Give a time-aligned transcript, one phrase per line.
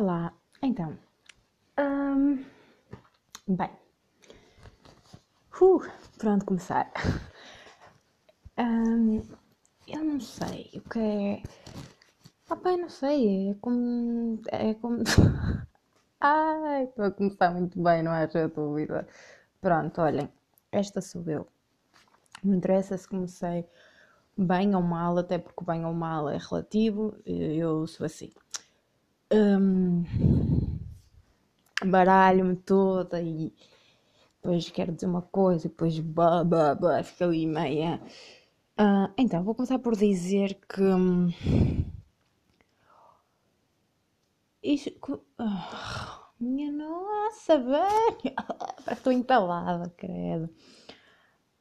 [0.00, 0.96] Olá, então.
[1.76, 2.44] hum,
[3.48, 3.68] bem.
[5.60, 5.80] Uh,
[6.16, 6.88] por onde começar?
[8.56, 9.20] Hum,
[9.88, 11.42] eu não sei o que é.
[12.48, 13.50] Ah, eu não sei.
[13.50, 14.40] É como.
[14.52, 14.98] É como.
[16.20, 19.04] Ai, estou a começar muito bem, não haja dúvida.
[19.60, 20.32] Pronto, olhem,
[20.70, 21.48] esta sou eu.
[22.44, 23.64] Não interessa se comecei
[24.36, 27.16] bem ou mal, até porque bem ou mal é relativo.
[27.26, 28.32] Eu sou assim.
[29.30, 30.04] Hum,
[31.84, 33.52] baralho-me toda e
[34.42, 36.44] depois quero dizer uma coisa e depois blá,
[37.04, 38.00] fica ali meia.
[38.78, 40.82] Ah, então, vou começar por dizer que.
[40.82, 41.30] hum,
[44.62, 44.90] Isto.
[45.00, 48.18] co- Ah, minha nossa, velho!
[48.92, 50.48] Estou entalada, credo.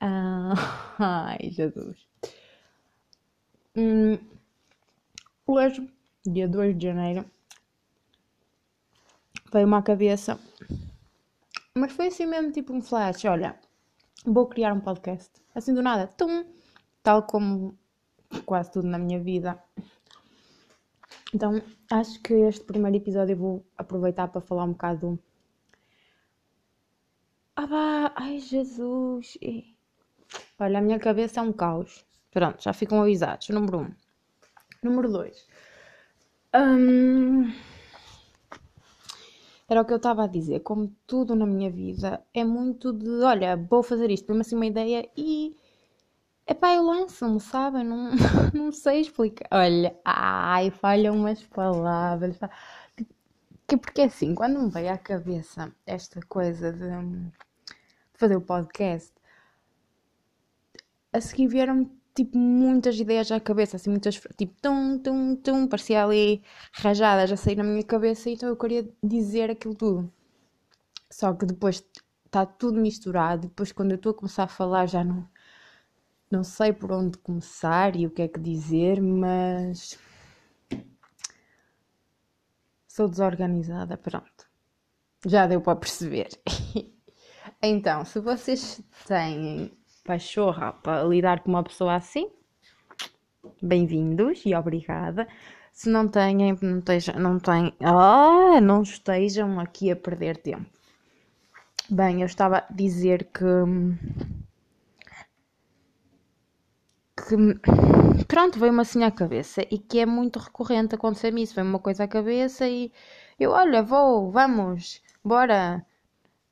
[0.00, 0.54] Ah,
[0.98, 2.06] ai, Jesus.
[3.74, 4.18] Hum,
[5.46, 5.86] hoje,
[6.26, 7.24] dia 2 de janeiro,
[9.52, 10.38] veio-me à cabeça.
[11.74, 13.24] Mas foi assim mesmo, tipo um flash.
[13.24, 13.58] Olha,
[14.24, 15.30] vou criar um podcast.
[15.54, 16.44] Assim do nada, tum!
[17.02, 17.78] Tal como
[18.44, 19.62] quase tudo na minha vida.
[21.34, 25.18] Então, acho que este primeiro episódio eu vou aproveitar para falar um bocado.
[27.56, 29.38] Ah, pá, ai Jesus!
[30.58, 32.04] Olha, a minha cabeça é um caos.
[32.30, 33.48] Pronto, já ficam avisados.
[33.48, 33.82] Número 1.
[33.82, 33.94] Um.
[34.82, 35.46] Número 2.
[39.70, 40.60] Era o que eu estava a dizer.
[40.60, 44.66] Como tudo na minha vida é muito de: olha, vou fazer isto, mesmo assim uma
[44.66, 45.56] ideia e.
[46.46, 47.84] Epá, eu lanço-me, sabem?
[47.84, 48.10] Não,
[48.52, 49.46] não sei explicar.
[49.52, 52.38] Olha, ai, falham umas palavras.
[53.68, 57.32] Que, porque assim, quando me veio à cabeça esta coisa de, de
[58.14, 59.14] fazer o podcast,
[61.12, 66.04] a seguir vieram tipo muitas ideias à cabeça, assim, muitas, tipo, tum, tum, tum, parecia
[66.04, 70.12] ali rajadas a sair na minha cabeça, então eu queria dizer aquilo tudo.
[71.10, 71.84] Só que depois
[72.26, 75.28] está tudo misturado, depois quando eu estou a começar a falar já não,
[76.30, 79.98] não sei por onde começar e o que é que dizer, mas
[82.88, 84.48] sou desorganizada, pronto.
[85.26, 86.28] Já deu para perceber.
[87.62, 89.70] Então, se vocês têm
[90.04, 92.30] pachorra para lidar com uma pessoa assim,
[93.62, 95.26] bem-vindos e obrigada.
[95.72, 100.66] Se não têm, não estejam, não têm, ah, não estejam aqui a perder tempo.
[101.88, 103.44] Bem, eu estava a dizer que,
[107.16, 111.54] que pronto, veio-me assim à cabeça e que é muito recorrente acontecer-me isso.
[111.54, 112.92] Veio-me uma coisa à cabeça e
[113.38, 115.84] eu, olha, vou, vamos, bora.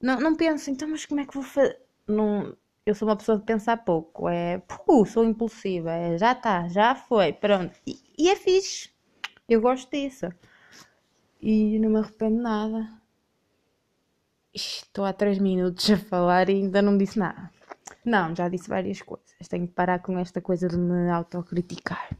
[0.00, 1.78] Não, não penso, então, mas como é que vou fazer?
[2.06, 2.56] Não,
[2.88, 6.94] eu sou uma pessoa de pensar pouco, é, puh, sou impulsiva, é, já está, já
[6.94, 7.78] foi, pronto.
[7.86, 8.88] E, e é fixe,
[9.46, 10.26] eu gosto disso.
[11.38, 12.90] E não me arrependo nada.
[14.54, 17.50] Estou há 3 minutos a falar e ainda não disse nada.
[18.02, 19.36] Não, já disse várias coisas.
[19.50, 22.16] Tenho que parar com esta coisa de me autocriticar.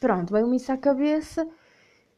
[0.00, 1.48] Pronto, veio-me isso à cabeça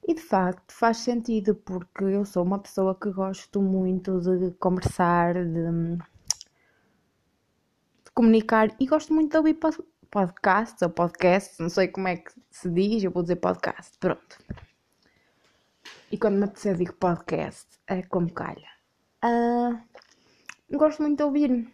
[0.08, 5.34] e de facto faz sentido porque eu sou uma pessoa que gosto muito de conversar,
[5.34, 5.98] de
[8.16, 12.32] comunicar e gosto muito de ouvir pod- podcasts ou podcasts, não sei como é que
[12.50, 14.38] se diz, eu vou dizer podcast, pronto.
[16.10, 18.70] E quando me apetecer digo podcast, é como calha.
[19.20, 19.82] Ah,
[20.72, 21.68] gosto muito de ouvir,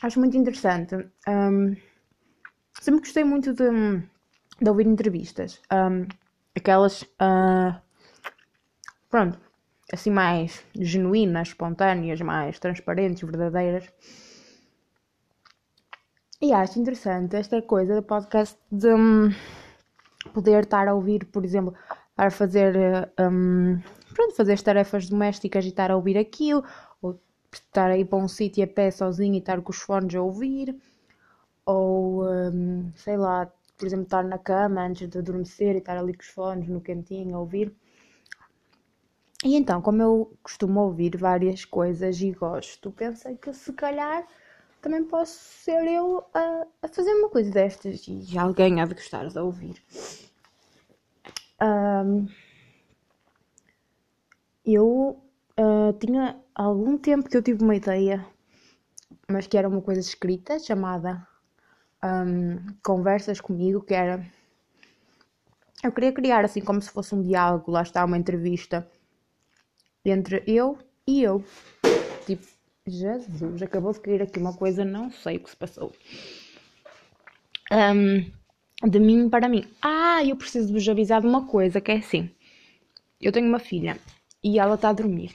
[0.00, 0.94] acho muito interessante.
[1.26, 1.74] Ahm,
[2.80, 3.68] sempre gostei muito de,
[4.62, 5.60] de ouvir entrevistas.
[5.70, 6.06] Ahm,
[6.54, 7.80] aquelas, ah,
[9.10, 9.40] pronto,
[9.92, 13.90] assim mais genuínas, espontâneas, mais transparentes, verdadeiras.
[16.44, 19.30] E acho interessante esta coisa do podcast de hum,
[20.34, 21.72] poder estar a ouvir, por exemplo,
[22.10, 23.80] estar a fazer, eh, hum,
[24.12, 26.62] pronto, fazer as tarefas domésticas e estar a ouvir aquilo,
[27.00, 27.18] ou
[27.50, 30.20] estar a ir para um sítio a pé sozinho e estar com os fones a
[30.20, 30.76] ouvir,
[31.64, 36.12] ou hum, sei lá, por exemplo, estar na cama antes de adormecer e estar ali
[36.12, 37.74] com os fones no cantinho a ouvir.
[39.42, 44.26] E então, como eu costumo ouvir várias coisas e gosto, pensei que se calhar
[44.84, 49.26] também posso ser eu a, a fazer uma coisa destas e alguém há de gostar
[49.28, 49.82] de ouvir.
[51.58, 52.26] Ahm,
[54.62, 55.18] eu
[55.56, 58.26] ah, tinha algum tempo que eu tive uma ideia,
[59.26, 61.26] mas que era uma coisa escrita chamada
[62.02, 64.22] ahm, Conversas comigo, que era.
[65.82, 68.86] Eu queria criar assim como se fosse um diálogo, lá está uma entrevista
[70.04, 70.76] entre eu
[71.06, 71.42] e eu.
[72.26, 72.46] Tipo,
[72.86, 75.90] Jesus, acabou de cair aqui uma coisa, não sei o que se passou.
[77.70, 78.30] Ahm,
[78.82, 79.64] de mim para mim.
[79.80, 82.30] Ah, eu preciso vos avisar de uma coisa, que é assim.
[83.20, 83.98] eu tenho uma filha
[84.42, 85.34] e ela está a dormir.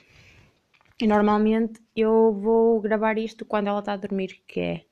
[1.01, 4.85] E normalmente eu vou gravar isto quando ela está a dormir, que é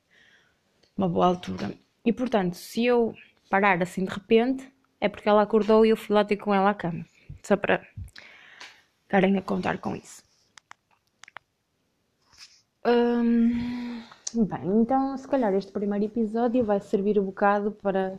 [0.96, 1.72] uma boa altura.
[2.04, 3.14] E portanto, se eu
[3.48, 4.68] parar assim de repente,
[5.00, 7.06] é porque ela acordou e eu fui lá ter com ela à cama.
[7.42, 7.86] Só para
[9.04, 10.27] estarem a contar com isso.
[14.34, 18.18] Bem, então se calhar este primeiro episódio vai servir um bocado para.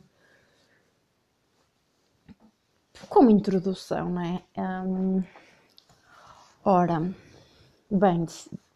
[3.10, 4.44] como introdução, não é?
[6.64, 7.14] Ora,
[7.92, 8.26] bem,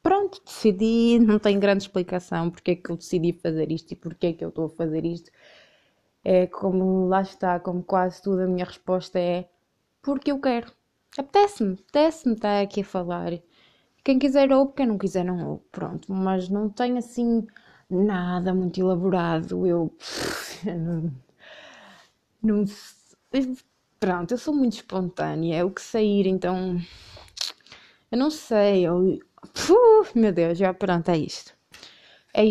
[0.01, 4.27] pronto, decidi, não tem grande explicação porque é que eu decidi fazer isto e porque
[4.27, 5.31] é que eu estou a fazer isto.
[6.23, 9.49] É como lá está, como quase tudo, a minha resposta é
[10.01, 10.71] porque eu quero.
[11.17, 13.33] Apetece-me, apetece-me estar aqui a falar.
[14.03, 15.63] Quem quiser ouve, quem não quiser não ouve.
[15.71, 17.47] Pronto, mas não tem assim
[17.89, 19.65] nada muito elaborado.
[19.65, 19.95] Eu.
[22.41, 22.65] não,
[23.99, 25.57] pronto, eu sou muito espontânea.
[25.57, 26.79] É o que sair, então.
[28.11, 28.85] Eu não sei.
[28.87, 29.19] Eu,
[30.15, 31.53] meu Deus, já pronto, é isto.
[32.33, 32.43] É,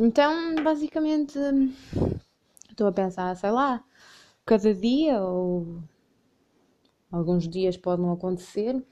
[0.00, 1.38] então, basicamente,
[2.70, 3.84] estou a pensar, sei lá,
[4.44, 5.82] cada dia ou
[7.12, 8.82] alguns dias pode não acontecer,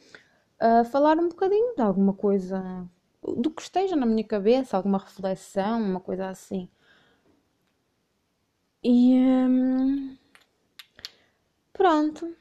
[0.63, 2.89] uh, falar um bocadinho de alguma coisa,
[3.23, 6.69] do que esteja na minha cabeça, alguma reflexão, uma coisa assim.
[8.83, 10.17] E hum,
[11.73, 12.35] pronto.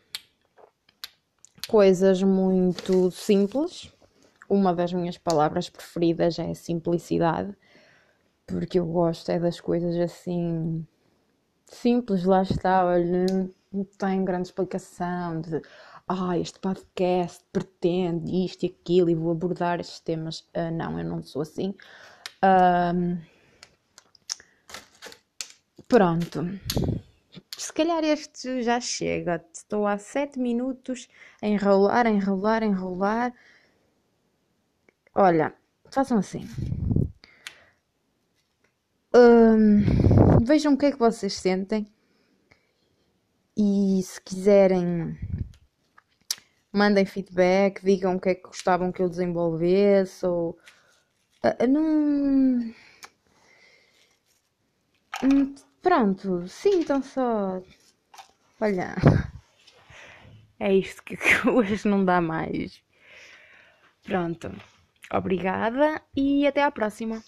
[1.67, 3.91] Coisas muito simples.
[4.49, 7.55] Uma das minhas palavras preferidas é simplicidade,
[8.45, 10.85] porque eu gosto é das coisas assim
[11.71, 13.25] simples, lá está, olha,
[13.71, 15.61] não tem grande explicação de
[16.07, 20.41] ah, este podcast pretende isto e aquilo e vou abordar estes temas.
[20.55, 21.75] Uh, não, eu não sou assim.
[22.43, 23.17] Uh,
[25.87, 26.41] pronto.
[27.57, 29.43] Se calhar este já chega.
[29.53, 31.07] Estou há 7 minutos
[31.41, 33.33] a enrolar, a enrolar, a enrolar.
[35.13, 35.53] Olha,
[35.89, 36.47] façam assim.
[40.51, 41.87] vejam o que é que vocês sentem
[43.55, 45.17] e se quiserem,
[46.71, 50.57] mandem feedback, digam o que é que gostavam que eu desenvolvesse ou.
[51.43, 52.73] Uh, não.
[55.23, 57.61] Hum, pronto, sintam só.
[58.59, 58.95] Olha.
[60.59, 61.17] É isto que
[61.49, 62.83] hoje não dá mais.
[64.03, 64.51] Pronto.
[65.11, 67.23] Obrigada e até à próxima.